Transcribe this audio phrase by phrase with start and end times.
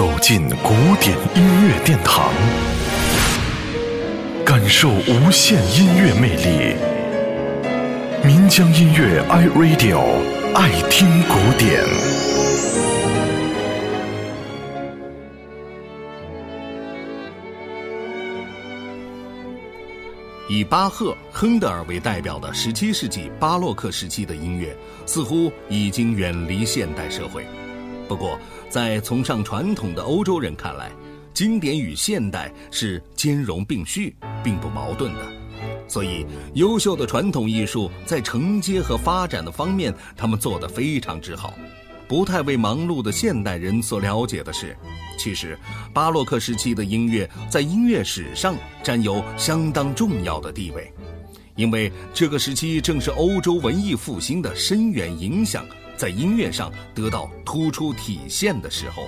[0.00, 2.32] 走进古典音乐殿堂，
[4.46, 6.74] 感受无限音乐魅力。
[8.24, 10.00] 民江音乐 iRadio
[10.54, 11.84] 爱听古典。
[20.48, 27.44] 以巴赫、亨德尔为代表的17世纪巴洛克时期的音乐，似乎已经远离现代社会。
[28.10, 28.36] 不过，
[28.68, 30.90] 在崇尚传统的欧洲人看来，
[31.32, 35.20] 经典与现代是兼容并蓄，并不矛盾的。
[35.86, 41.54] 所以，优秀的传统艺术在承接和发展的方面，他们做得非常之好。
[42.08, 44.76] 不太为忙碌的现代人所了解的是，
[45.16, 45.56] 其实
[45.94, 50.92] 巴洛克时期的音乐在音乐史上占有相当重要的地位，
[51.54, 55.64] 因为这个时期正是欧洲文艺复兴的深远影响
[56.00, 59.06] 在音乐上得到突出体现的时候。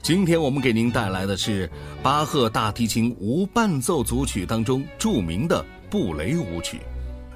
[0.00, 1.68] 今天我们给您带来的是
[2.00, 6.78] 巴赫大提琴无伴奏组曲当中著名的布雷舞曲，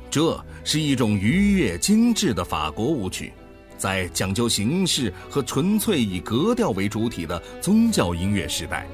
[0.09, 3.33] 这是一种愉悦精致的法国舞曲。
[3.77, 8.87] 在讲究形式和纯粹以格调为主体的宗教音乐时代，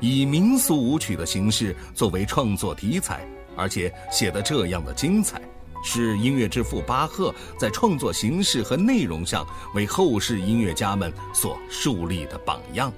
[0.00, 3.22] 以民俗舞曲的形式作为创作题材，
[3.54, 5.38] 而且写得这样的精彩，
[5.82, 12.92] 是音乐之父巴赫在创作形式和内容上为后世音乐家们所树立的榜样。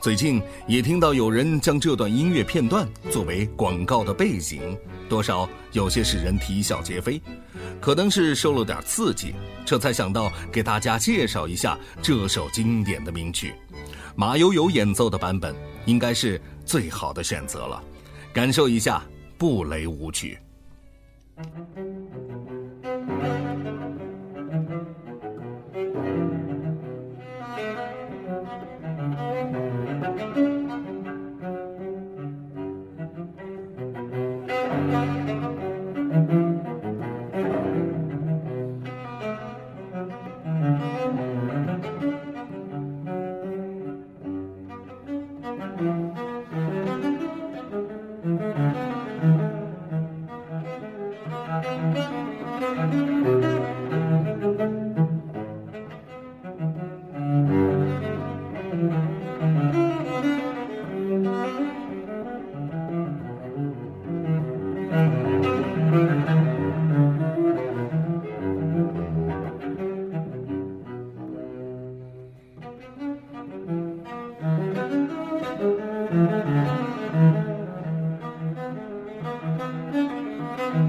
[0.00, 4.76] 最近也听到有人将这段音乐片段作为广告的背景。
[5.08, 7.20] 多少有些使人啼笑皆非，
[7.80, 13.54] 可能是受了点刺激，这才想到给大家介绍一下这首经典的名曲。
[14.14, 15.54] 马友友演奏的版本
[15.86, 17.82] 应该是最好的选择了，
[18.32, 19.02] 感受一下
[19.38, 20.38] 布雷舞曲。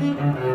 [0.05, 0.54] Mm-hmm.